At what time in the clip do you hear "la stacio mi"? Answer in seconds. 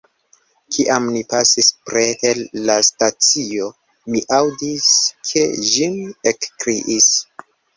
2.69-4.25